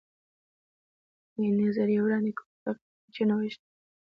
[1.33, 2.77] د یوې نوې نظریې وړاندې کول په حقیقت
[3.13, 3.69] کې یو ښه نوښت دی.